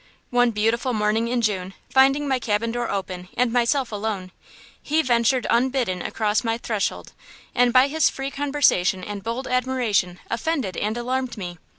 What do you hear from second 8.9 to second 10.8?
and bold admiration offended